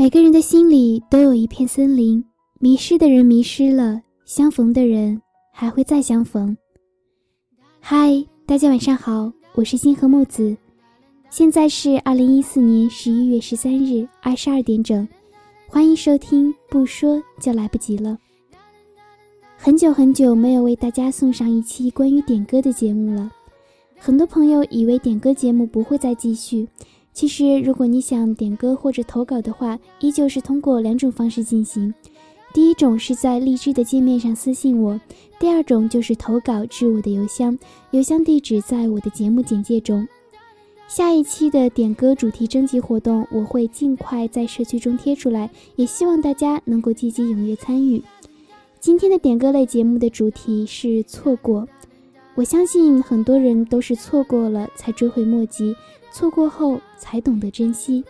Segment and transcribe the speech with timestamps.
[0.00, 2.24] 每个人的心里都有一片森林，
[2.58, 5.20] 迷失的人迷失了，相逢的人
[5.52, 6.56] 还会再相逢。
[7.80, 10.56] 嗨，大家晚上好，我是星河木子，
[11.28, 15.06] 现在是二零一四年十一月十三日二十二点整，
[15.68, 18.16] 欢迎收听，不说就来不及了。
[19.58, 23.30] 很久很久没有为大家送上一期关于点歌的节目了，
[23.98, 26.66] 很多朋友以为点歌节目不会再继续。
[27.12, 31.92] 其实，如果你想点歌或者投稿的话，依旧是通过两种方式进行。
[32.52, 34.98] 第一种是在荔枝的界面上私信我，
[35.38, 37.56] 第二种就是投稿至我的邮箱，
[37.90, 40.06] 邮箱地址在我的节目简介中。
[40.88, 48.02] 下一期的点歌主题征集活动，我会尽快在社区中贴出来，也希望大家能够积极踊跃参与。
[48.80, 51.68] 今天的点歌类节目的主题是错过，
[52.40, 55.76] 我相信很多人都是错过了才追悔莫及。
[56.10, 58.02] 错过后才懂得珍惜。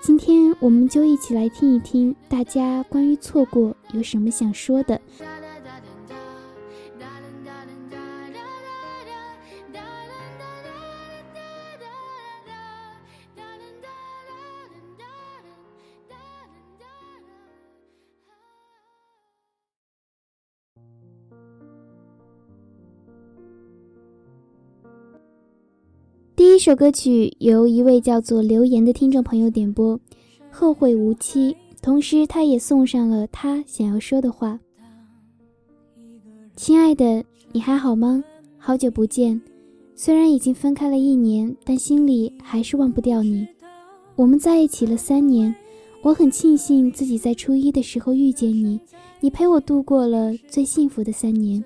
[0.00, 5.00] 今天我们就一起来听一听大家关于错过有什么想说的。
[26.64, 29.98] 这首歌曲由一位叫做留言的听众朋友点播，
[30.48, 34.56] 《后会无期》，同时他也送上了他想要说的话。
[36.54, 38.22] 亲爱的，你还好吗？
[38.58, 39.42] 好久不见，
[39.96, 43.44] 虽然已经分开了一年，但心里还是忘不掉你。
[44.14, 45.52] 我们在一起了三年，
[46.00, 48.78] 我很庆幸自己在初一的时候遇见你，
[49.18, 51.60] 你陪我度过了最幸福的三年。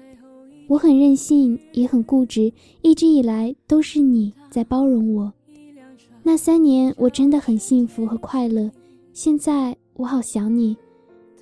[0.68, 5.32] 我很任性，也很固执，一直以来都是你在包容我。
[6.22, 8.70] 那三年我真的很幸福和快乐。
[9.12, 10.76] 现在我好想你。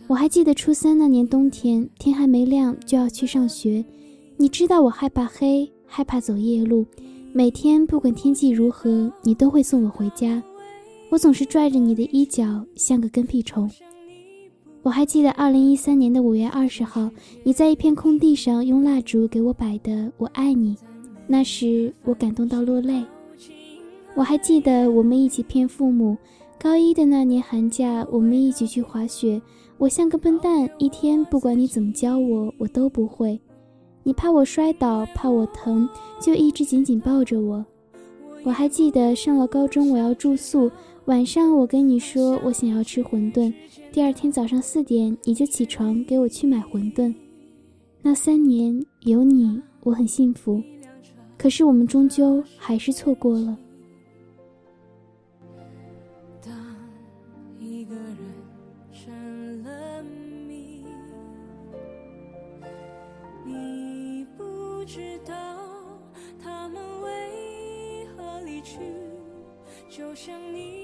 [0.07, 3.83] 我还记得初三那年冬天，天还没亮就要去上学。
[4.37, 6.85] 你知道我害怕黑，害怕走夜路。
[7.33, 10.43] 每天不管天气如何，你都会送我回家。
[11.09, 13.71] 我总是拽着你的衣角，像个跟屁虫。
[14.85, 17.09] 我还记得二零一三年的五月二十号，
[17.43, 20.77] 你在一片空地上用蜡烛给我摆的“我爱你”，
[21.27, 23.03] 那时我感动到落泪。
[24.15, 26.19] 我还记得我们一起骗父母，
[26.61, 29.41] 高一的那年寒假，我们一起去滑雪。
[29.79, 33.41] 我像个笨蛋，一天不管你怎么教我，我都不会。
[34.03, 35.89] 你怕我摔倒，怕我疼，
[36.21, 37.65] 就一直紧紧抱着我。
[38.43, 40.71] 我还记得上了高中，我要住宿。
[41.07, 43.53] 晚上我跟你说我想要吃馄饨，
[43.93, 47.15] 第二天早上四点你就起床给我去买馄饨。
[48.01, 50.63] 那三年有你，我很幸福。
[51.37, 53.59] 可是我们终究还是错过了。
[63.47, 65.35] 你不知道
[66.43, 68.79] 他们为何离去
[69.91, 70.84] 就像你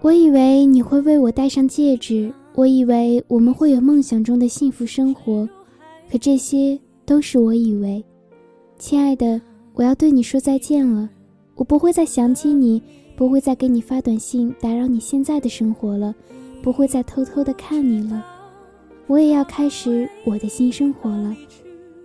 [0.00, 5.48] 我以为你会为我戴上戒指，我以为我们会有梦想中的幸福生活，
[6.10, 8.04] 可这些都是我以为。
[8.78, 9.40] 亲爱的，
[9.72, 11.08] 我要对你说再见了，
[11.54, 12.82] 我不会再想起你，
[13.16, 16.14] 不会再给你发短信打扰你现在的生活了，
[16.60, 18.22] 不会再偷偷的看你了，
[19.06, 21.34] 我也要开始我的新生活了。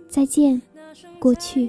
[0.08, 0.60] 再见，
[1.18, 1.68] 过去。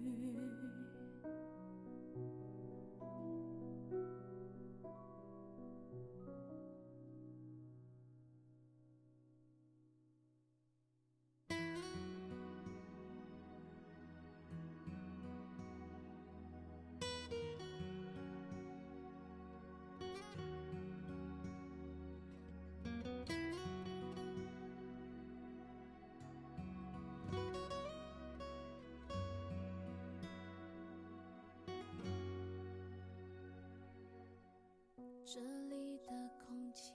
[35.33, 36.91] 这里的空气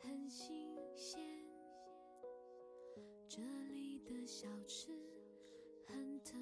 [0.00, 1.20] 很新鲜，
[3.28, 4.90] 这里的小吃
[5.86, 6.32] 很特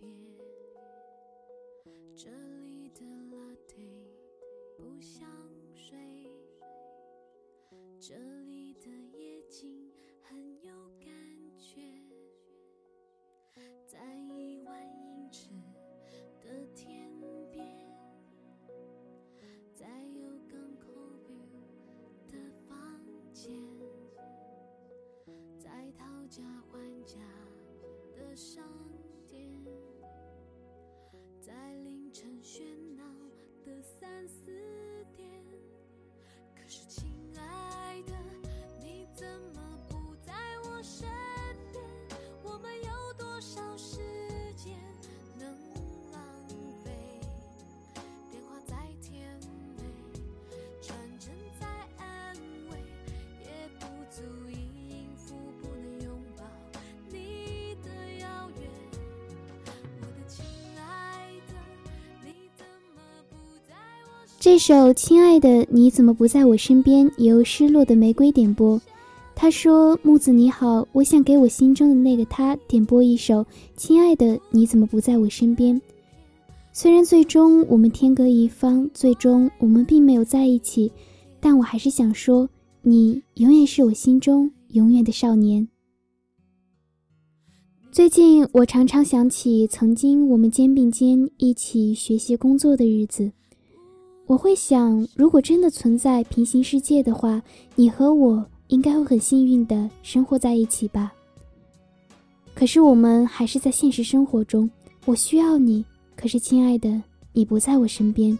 [0.00, 0.08] 别，
[2.16, 2.30] 这
[2.64, 3.76] 里的拉菲
[4.74, 5.28] 不像
[5.74, 5.98] 水，
[8.00, 9.87] 这里的夜景
[28.38, 28.62] 商
[29.26, 29.50] 店，
[31.40, 32.62] 在凌晨喧
[32.94, 33.02] 闹
[33.64, 34.52] 的三四
[64.50, 68.80] 这首《亲爱的你怎么不在我身边》由失落的玫瑰点播。
[69.34, 73.44] 他说：“木子你好，我想给我心中的那个他点播一首
[73.76, 75.76] 《亲爱的你怎么不在我身边》。
[76.72, 80.90] 虽然最终我们天隔一方，最终我们并没有在一起，
[81.40, 82.48] 但我还是想说，
[82.80, 85.68] 你永远是我心中永远的少年。”
[87.92, 93.30] 最近我常常想起曾经我们肩并肩一起学习工作的日子。
[94.28, 97.42] 我会想，如果真的存在平行世界的话，
[97.74, 101.10] 你和我应该会很幸运的生活在一起吧。
[102.54, 104.68] 可是我们还是在现实生活中，
[105.06, 105.82] 我需要你，
[106.14, 107.02] 可是亲爱的，
[107.32, 108.38] 你不在我身边。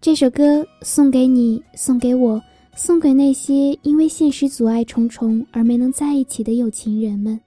[0.00, 2.42] 这首歌送给你，送给我，
[2.74, 7.40] 送给那些因为现实阻碍重重而没能在一起的有情人们。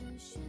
[0.00, 0.47] 凌晨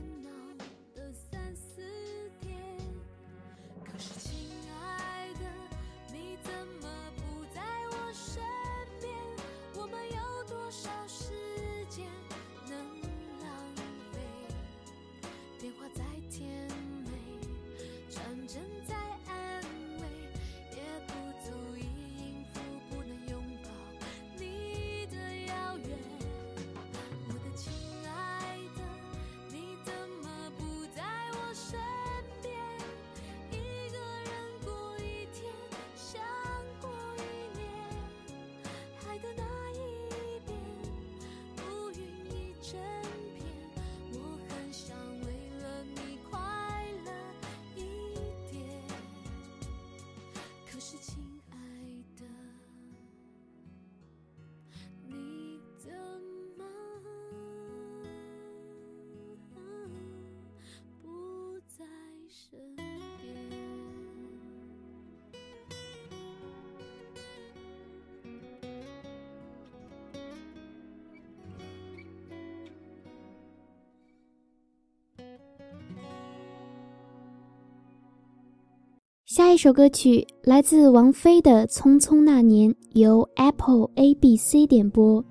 [79.30, 85.24] 下一首歌曲来自王菲的《匆匆那年》，由 Apple A B C 点播。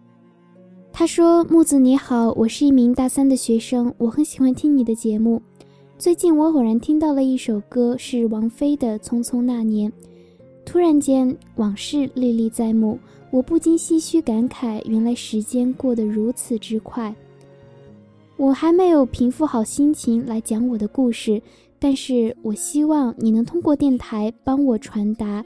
[0.93, 5.43] 他说：“木子你好，我是一名大三的学生，我很喜欢听你的节目。
[5.99, 9.91] 最近我偶然听到了一首歌，是王菲的《匆匆那年》，
[10.65, 12.97] 突然间往事历历在目，
[13.33, 17.13] 我不禁唏嘘感慨，原来时间过得如此之快。
[18.37, 21.43] 我还没有平复好心情来讲我的故事。”
[21.79, 25.45] 但是我希望你能通过电台帮我传达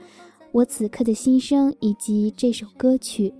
[0.50, 3.32] 我此刻的心声以及这首歌曲。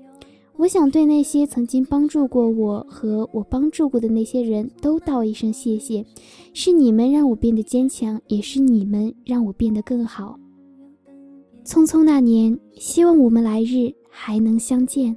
[0.58, 6.04] 我想对那些曾经帮助过我和我帮助过的那些人都道一声谢谢，
[6.52, 10.38] 是你们让我变得坚强，也是你们让我变得更好。
[11.64, 15.16] 匆匆那年，希望我们来日还能相见。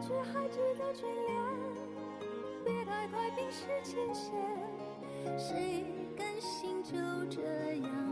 [0.00, 1.34] 却还值得眷恋，
[2.64, 4.34] 别太快冰释前嫌。
[5.38, 5.84] 谁
[6.16, 6.96] 甘心就
[7.28, 7.42] 这
[7.82, 8.05] 样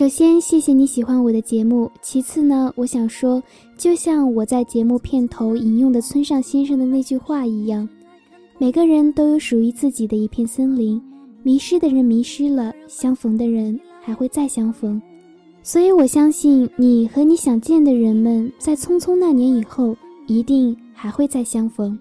[0.00, 1.90] 首先，谢谢你喜欢我的节目。
[2.00, 3.42] 其次呢，我想说，
[3.76, 7.86] 就像我在节目片头引用的村上先生的那句话一样，
[8.56, 10.98] 每个人都有属于自己的一片森林。
[11.42, 14.98] 迷失的人迷失了，相逢的人还会再相逢。
[15.62, 19.94] 所以我相信你和你想见的人们，在匆匆那年以后，
[20.26, 21.98] 一定还会再相逢。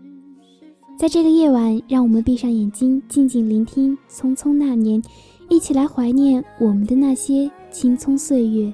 [0.98, 5.04] 在这个夜晚，让我们闭上眼睛，静静聆听《匆匆那年》，
[5.50, 8.74] 一起来怀念我们的那些青葱岁月。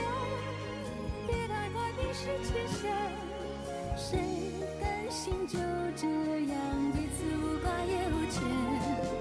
[2.01, 2.81] 太快冰释前嫌。
[3.95, 4.19] 谁
[4.79, 5.59] 甘心就
[5.95, 9.20] 这样彼此无挂也无牵？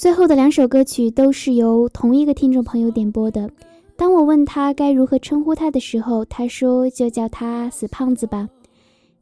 [0.00, 3.50] 最后的两首歌曲都是由同一个听众朋友点播的。
[3.98, 8.48] 当我问他该如何称呼他的时候，他说就叫他死胖子吧。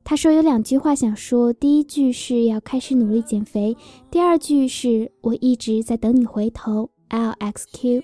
[0.04, 3.76] 他说有两句话想说，第一句是要开始努力减肥，
[4.08, 6.88] 第二句是我一直在等你回头。
[7.10, 8.00] LXQ。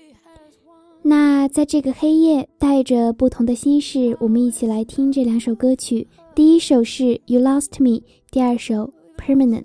[1.01, 6.05] 那在这个黑夜，带着不同的心事，我们一起来听这两首歌曲。
[6.35, 7.99] 第一首是《You Lost Me》，
[8.31, 9.63] 第二首《Permanent》。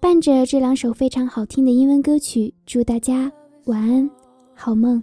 [0.00, 3.30] 伴着这两首非常好听的英文歌曲祝大家
[3.64, 4.08] 晚安
[4.54, 5.02] 好梦。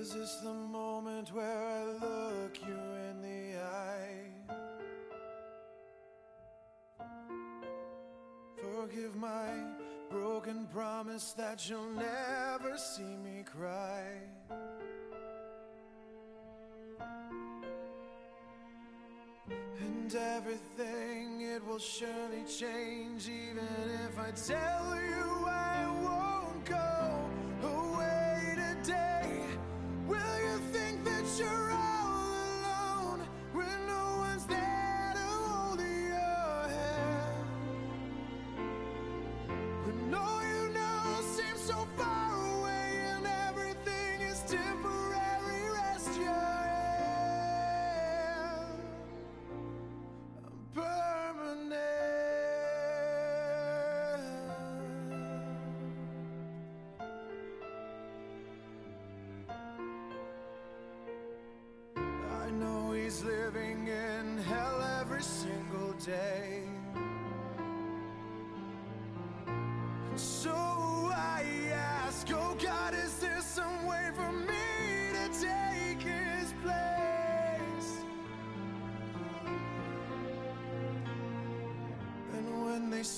[0.00, 2.78] Is this the moment where I look you
[3.10, 4.30] in the eye?
[8.62, 9.48] Forgive my
[10.10, 14.20] broken promise that you'll never see me cry.
[20.06, 23.66] And everything, it will surely change, even
[24.04, 25.75] if I tell you I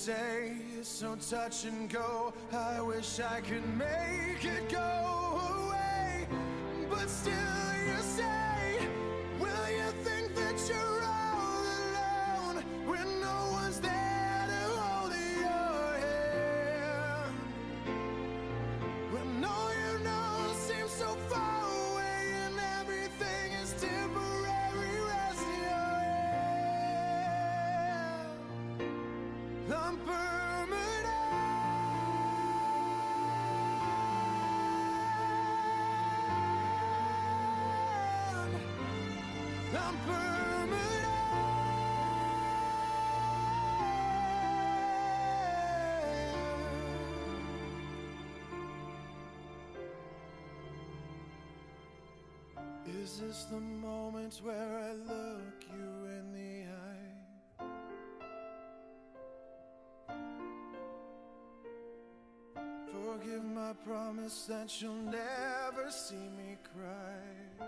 [0.09, 6.25] say it's so touch and go, I wish I could make it go away.
[6.89, 7.48] But still,
[52.87, 57.19] Is this the moment where I look you in the eye?
[62.91, 67.67] Forgive my promise that you'll never see me cry.